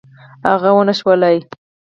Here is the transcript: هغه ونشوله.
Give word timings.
هغه 0.47 0.69
ونشوله. 0.75 1.31